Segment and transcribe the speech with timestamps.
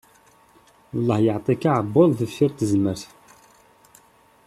[1.05, 3.03] Lleh yeɛṭi-k aɛebbuḍ deffir tezmert!